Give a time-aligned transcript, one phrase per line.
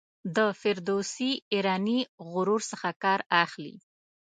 [0.35, 1.99] د فردوسي ایرانی
[2.29, 3.75] غرور څخه کار اخلي.